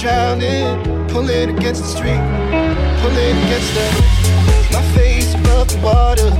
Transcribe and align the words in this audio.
drowning. 0.00 1.08
Pulling 1.08 1.50
against 1.56 1.82
the 1.82 1.88
street, 1.88 2.22
pulling 3.02 3.36
against 3.44 3.74
the. 3.74 3.86
My 4.72 4.82
face 4.94 5.34
above 5.34 5.68
the 5.68 5.78
water. 5.82 6.39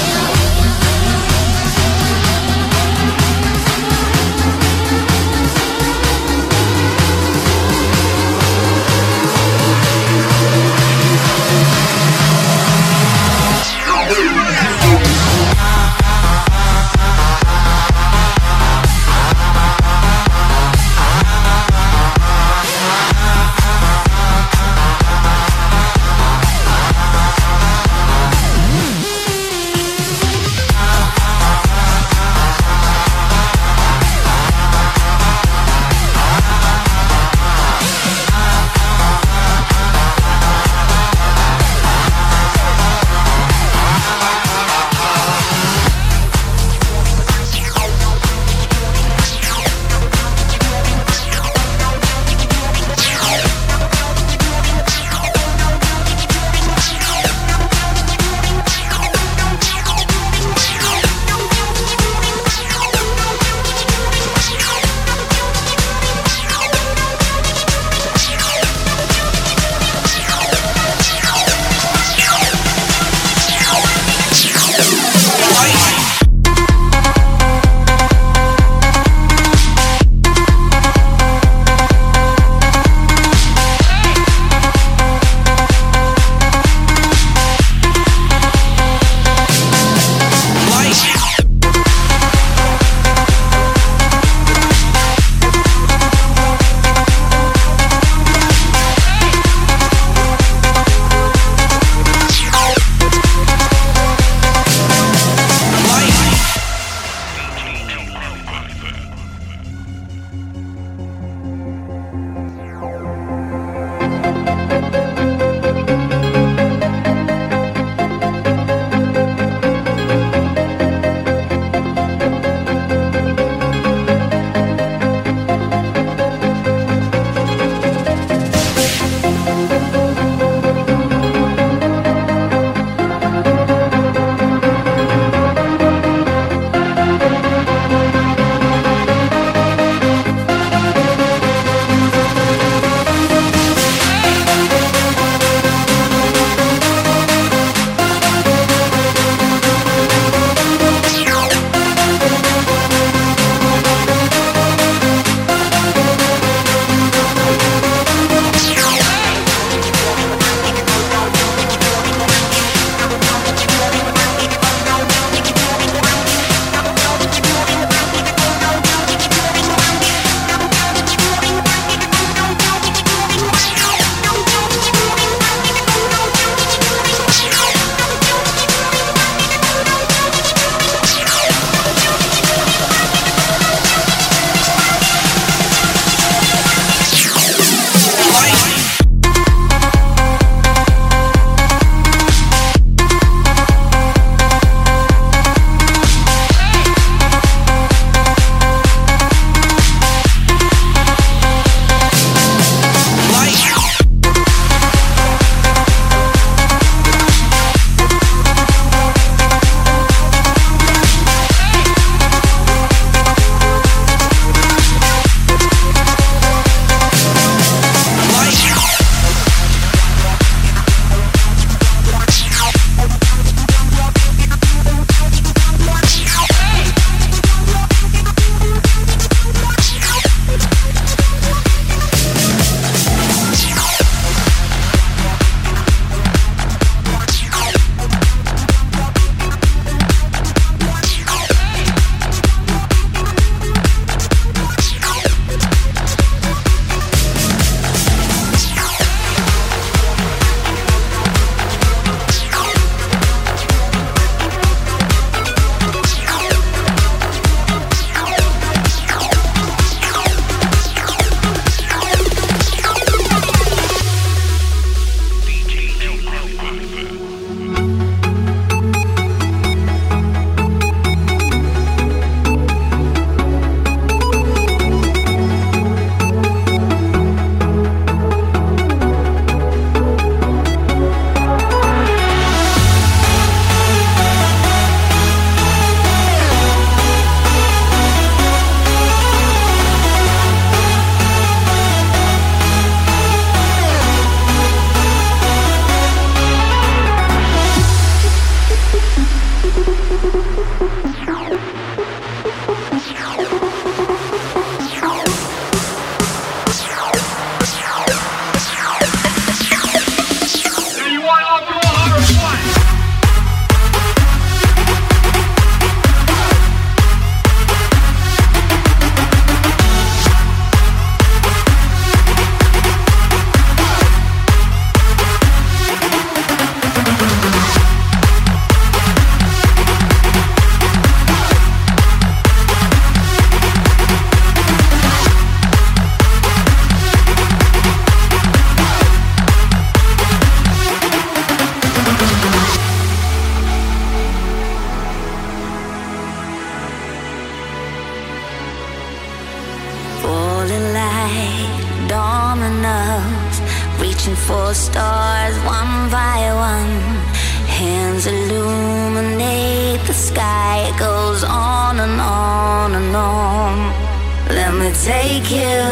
take 365.11 365.51
you 365.51 365.83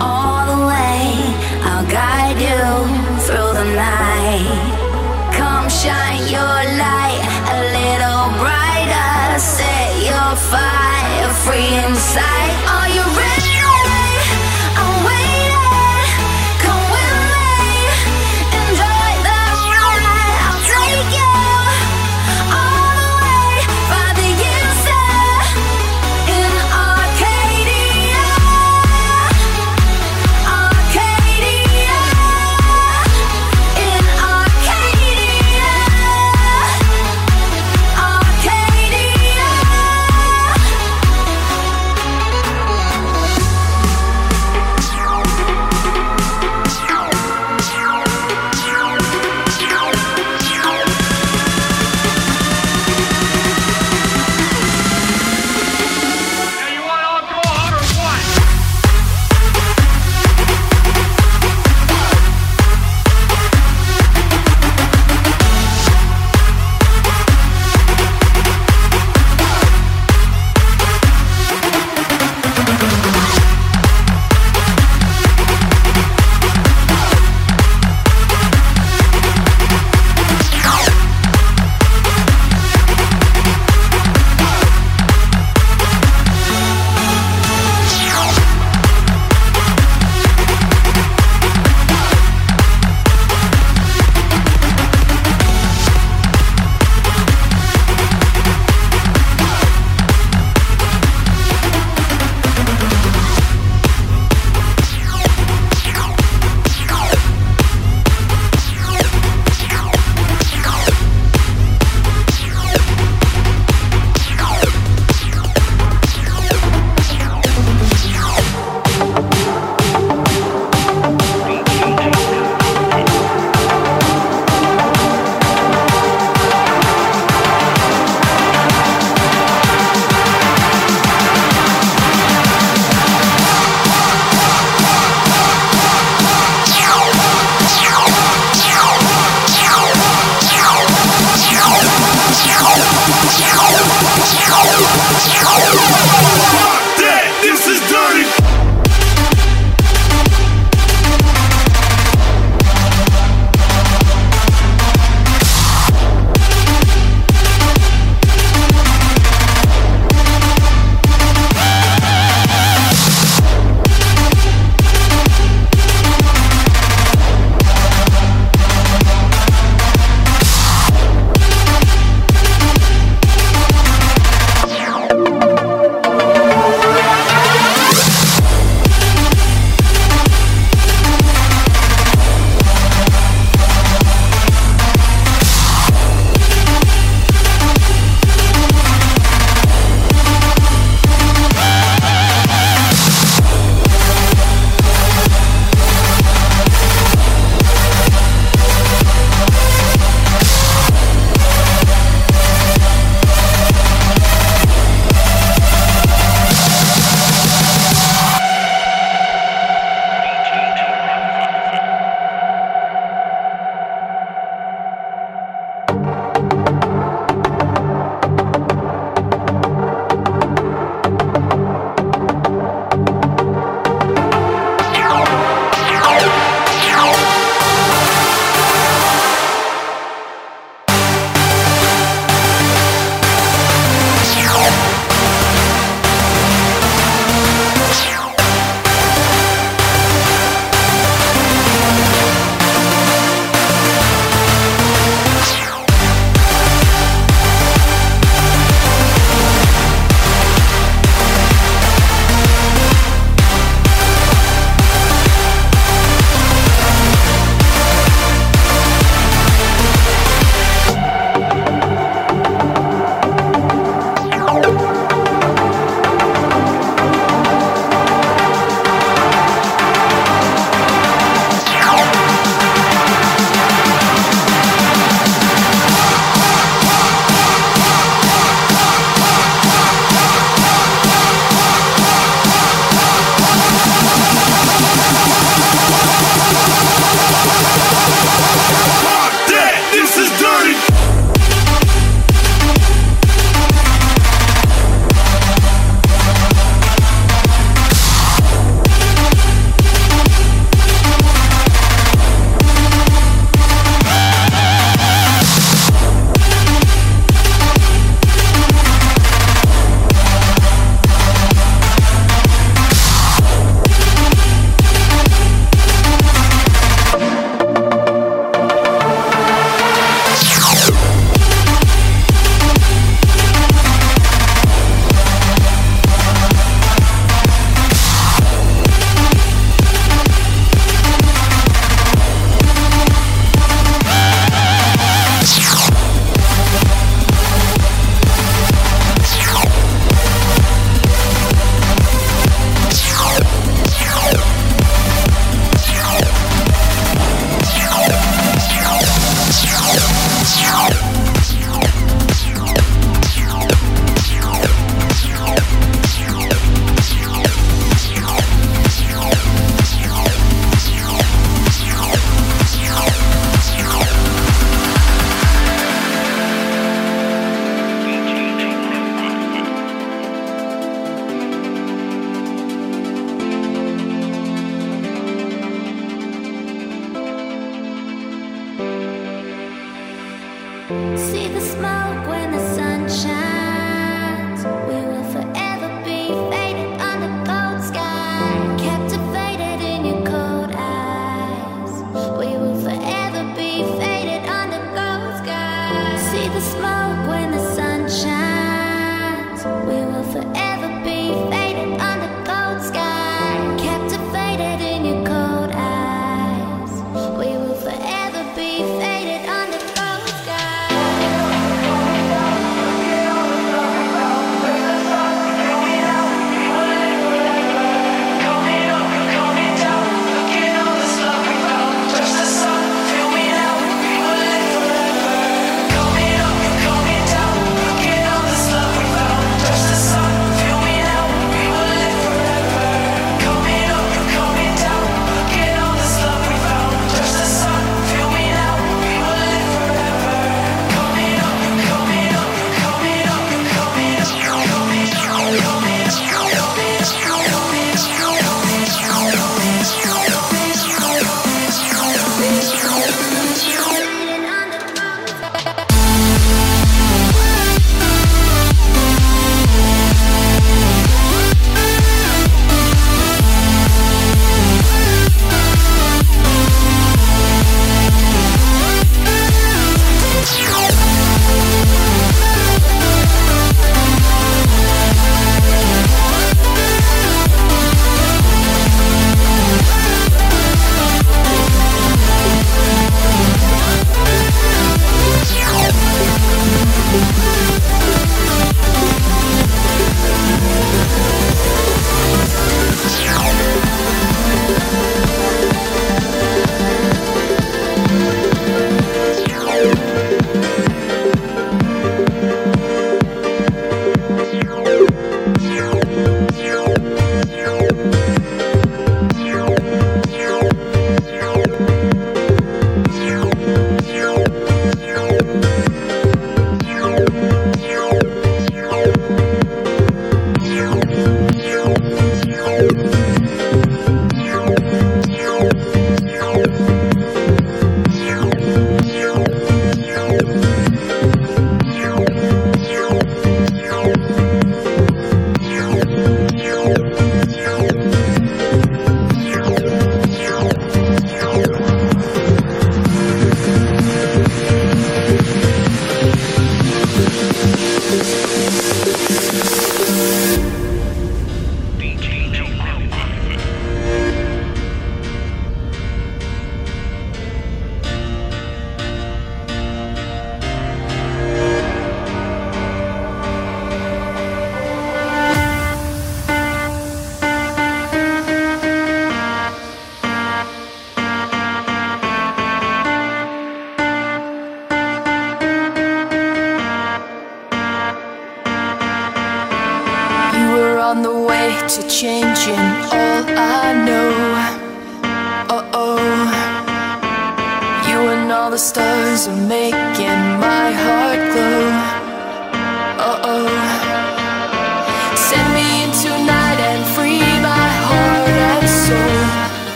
all 0.00 0.42
the 0.52 0.60
way, 0.70 1.02
I'll 1.68 1.88
guide 2.00 2.38
you 2.48 2.62
through 3.24 3.52
the 3.60 3.68
night. 3.86 4.46
Come 5.38 5.66
shine 5.82 6.24
your 6.36 6.56
light 6.84 7.22
a 7.56 7.58
little 7.78 8.26
brighter, 8.40 9.38
set 9.56 9.90
your 10.10 10.30
fire 10.50 11.30
free 11.44 11.70
inside. 11.84 12.51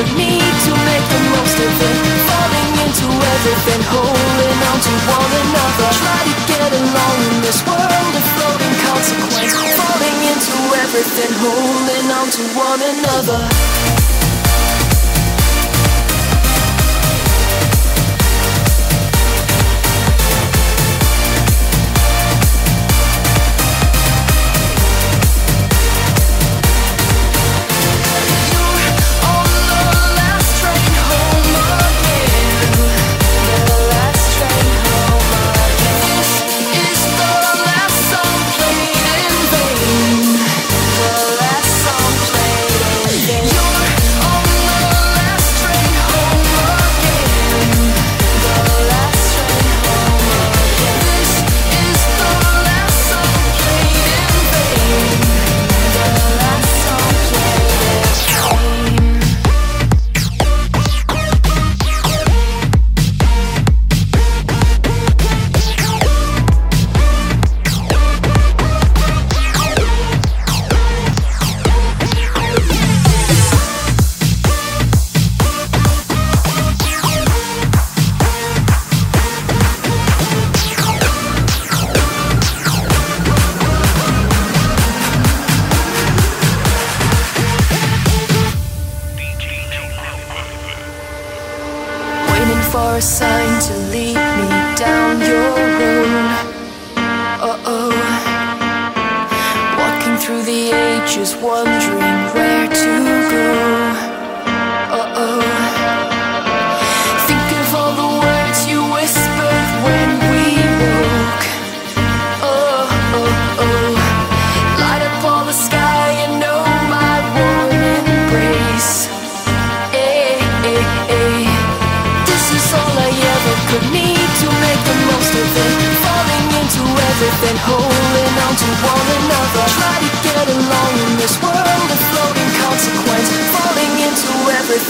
but 0.00 0.16
need 0.16 0.54
to 0.64 0.72
make 0.88 1.06
the 1.12 1.20
most 1.36 1.56
of 1.60 1.76
it. 1.76 1.96
Falling 2.24 2.72
into 2.88 3.04
everything, 3.04 3.82
holding 3.92 4.58
on 4.72 4.78
to 4.80 4.92
one 5.12 5.32
another. 5.44 5.88
Try 6.00 6.20
to 6.24 6.34
get 6.48 6.70
along 6.72 7.16
in 7.28 7.36
this 7.44 7.60
world 7.68 8.14
of 8.16 8.24
floating 8.32 8.76
consequence. 8.88 9.52
Falling 9.76 10.18
into 10.32 10.56
everything, 10.80 11.32
holding 11.44 12.06
on 12.16 12.26
to 12.32 12.42
one 12.56 12.80
another. 12.80 14.29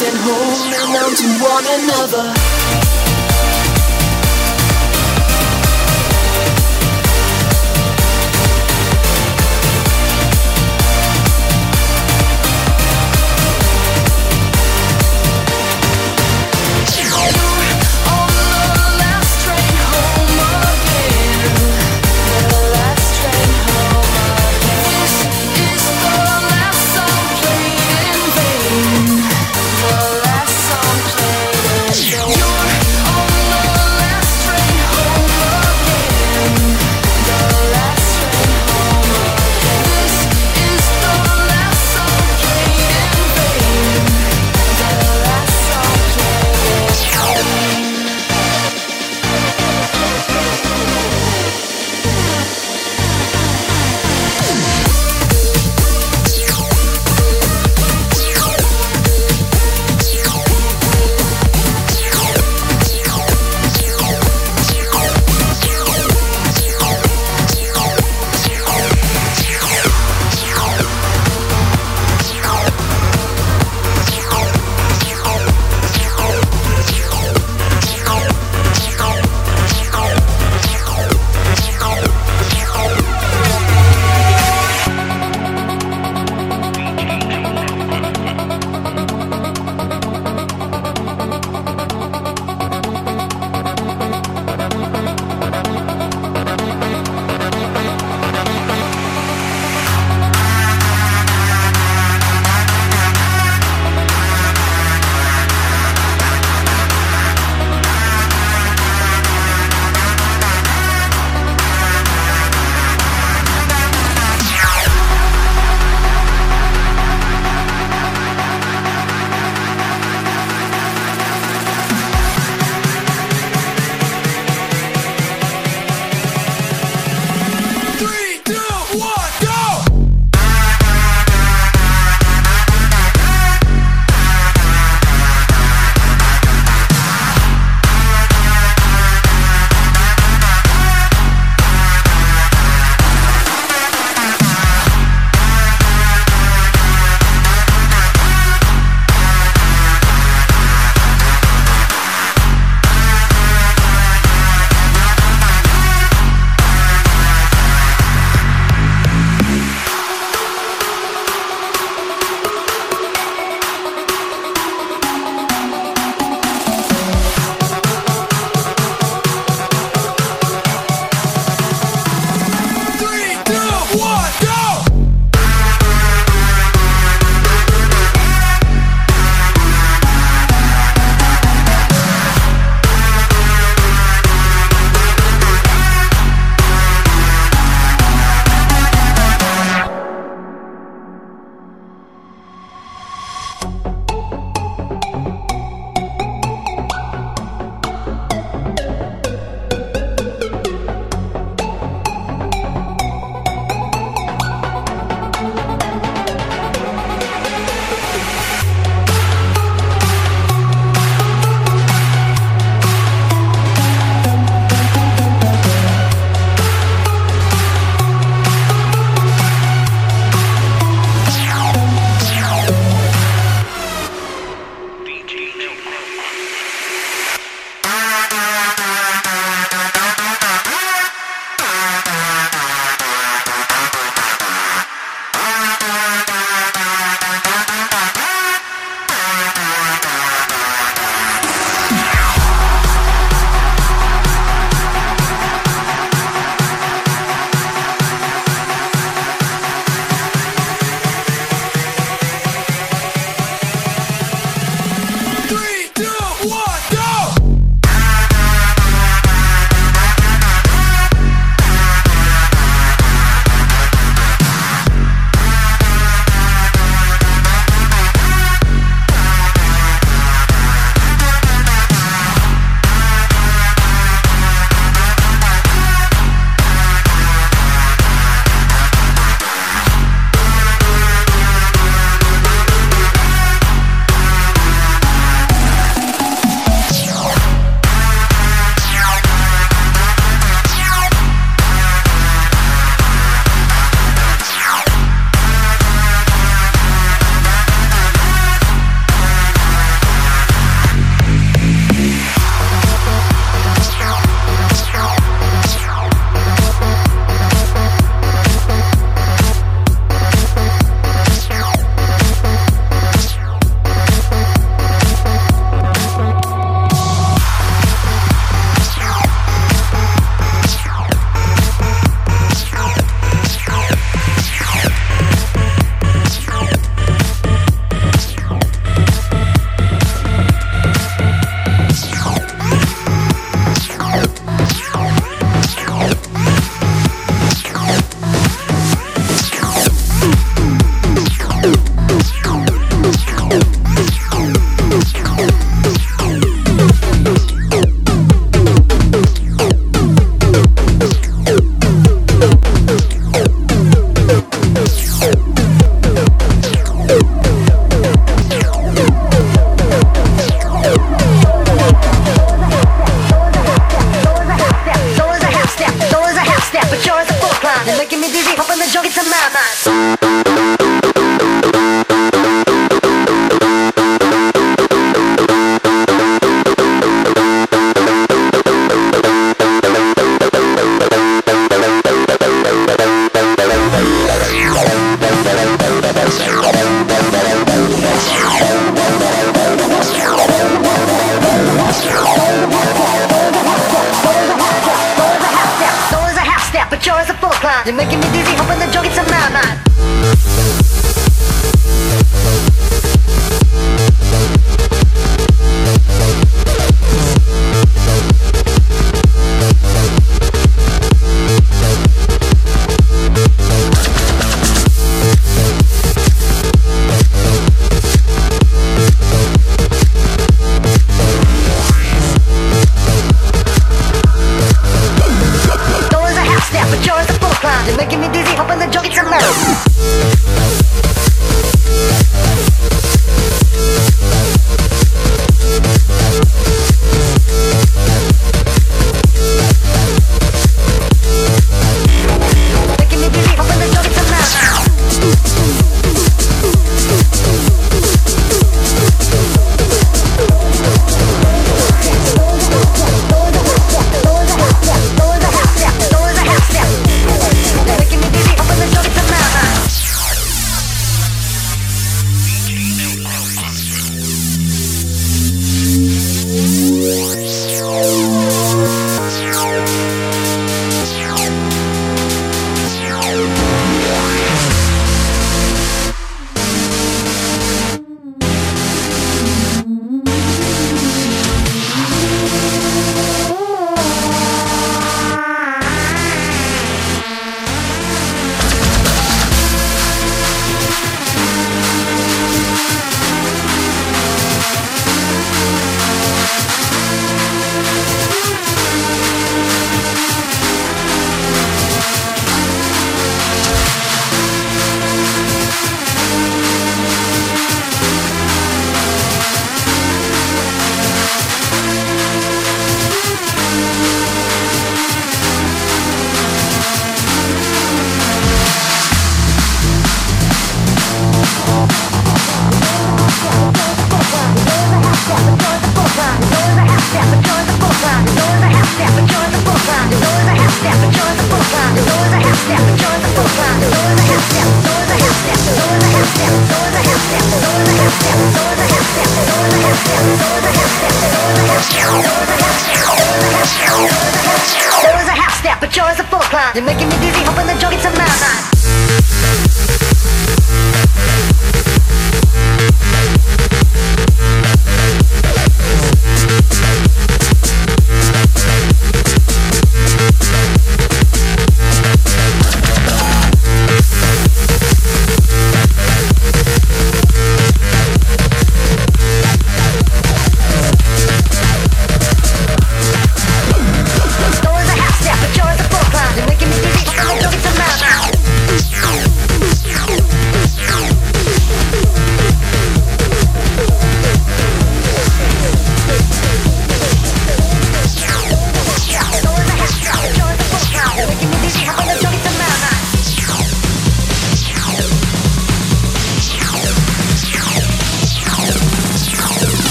and 0.00 0.16
holding 0.22 0.94
on 0.94 1.10
to 1.16 1.26
one 1.42 1.66
another. 1.66 3.17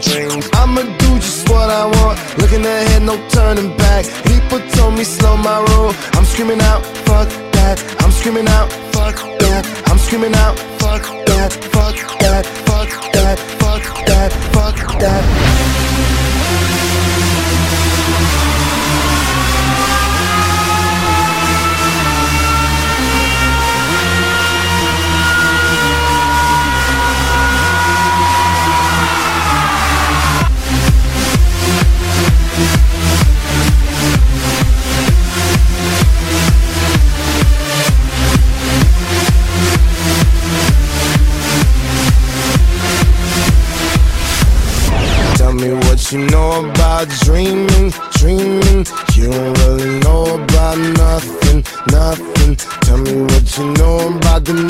dream 0.00 0.33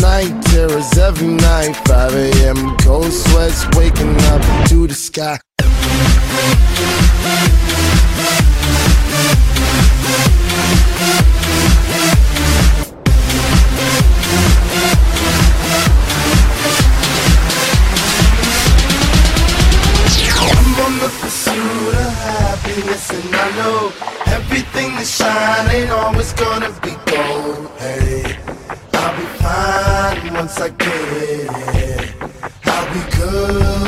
night, 0.01 0.43
terrors 0.47 0.97
every 0.99 1.29
night. 1.29 1.75
5 1.87 2.15
a.m. 2.15 2.77
cold 2.79 3.13
sweats, 3.13 3.67
waking 3.77 4.17
up 4.33 4.43
to 4.69 4.87
the 4.87 4.95
sky. 4.95 5.39
and 23.11 23.35
I 23.35 23.51
know 23.57 23.93
everything 24.27 24.95
that 24.97 25.07
shine 25.07 25.69
ain't 25.75 25.91
always 25.91 26.33
gonna 26.33 26.71
be 26.81 26.93
gold. 27.11 27.71
Hey. 27.79 28.54
I'll 29.07 29.15
be 29.19 29.27
fine 29.45 30.33
once 30.33 30.59
I 30.63 30.71
get 30.71 30.89
it. 30.89 32.15
I'll 32.65 32.95
be 32.95 33.17
good. 33.19 33.84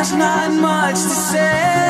There's 0.00 0.14
not 0.14 0.50
much 0.54 0.94
to 0.94 1.10
say. 1.10 1.89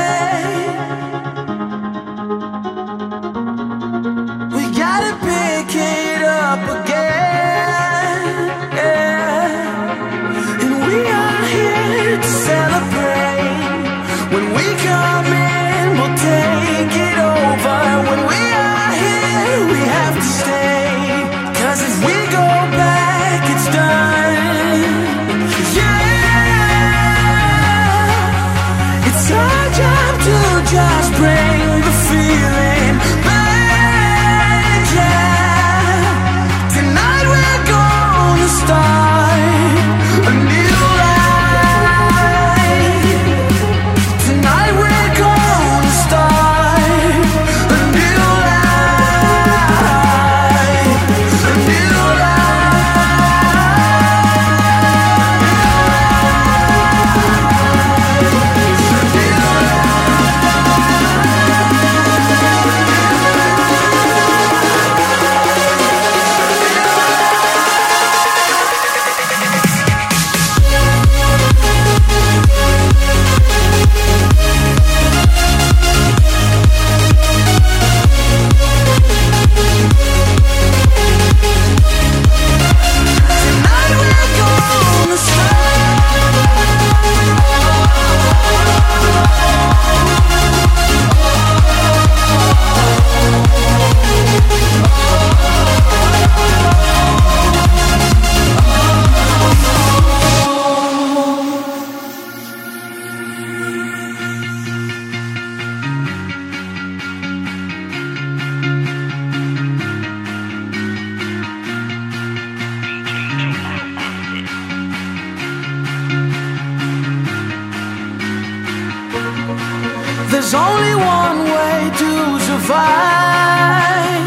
There's 120.51 120.66
only 120.66 120.94
one 120.96 121.38
way 121.44 121.78
to 122.01 122.40
survive. 122.48 124.26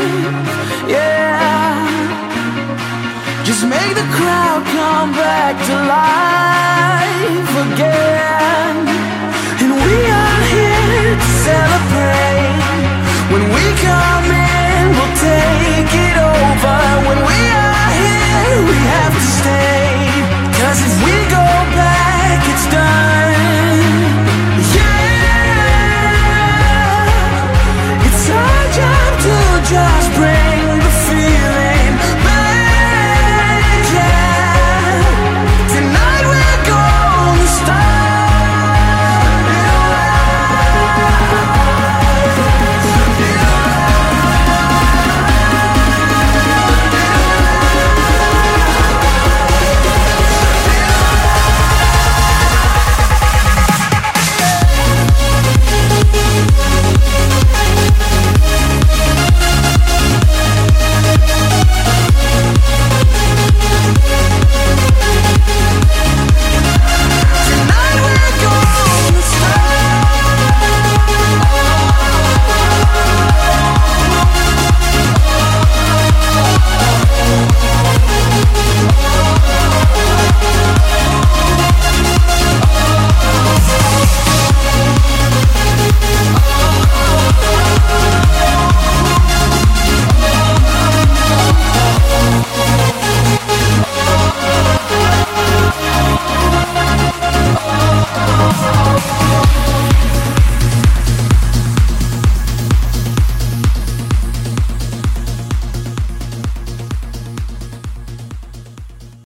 Yeah. 0.87 1.83
Just 3.43 3.67
make 3.67 3.93
the 3.93 4.07
crowd 4.15 4.63
come 4.71 5.11
back 5.11 5.59
to 5.67 5.75
life 5.83 7.51
again. 7.67 8.87
And 9.63 9.71
we 9.83 9.97
are 10.21 10.41
here 10.55 11.11
to 11.19 11.29
celebrate. 11.43 12.55
When 13.33 13.43
we 13.55 13.65
come 13.83 14.27
in, 14.31 14.95
we'll 14.95 15.15
take 15.19 15.91
it 16.07 16.15
over. 16.31 16.79
When 17.03 17.19
we 17.19 17.39
are 17.51 17.89
here, 17.99 18.63
we 18.71 18.77
have. 18.87 19.02